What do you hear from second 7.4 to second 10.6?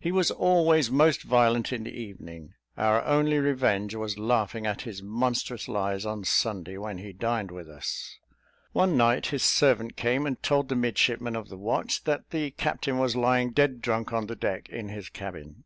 with us. One night, his servant came and